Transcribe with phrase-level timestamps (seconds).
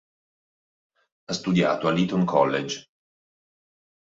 [1.27, 2.85] Ha studiato all'Eton College.